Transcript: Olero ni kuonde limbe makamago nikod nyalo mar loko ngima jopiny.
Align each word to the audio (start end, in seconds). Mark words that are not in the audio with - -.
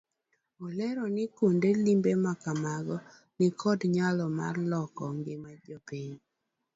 Olero 0.65 1.03
ni 1.15 1.23
kuonde 1.35 1.69
limbe 1.85 2.11
makamago 2.25 2.97
nikod 3.39 3.79
nyalo 3.95 4.25
mar 4.39 4.55
loko 4.71 5.03
ngima 5.17 5.49
jopiny. 5.67 6.17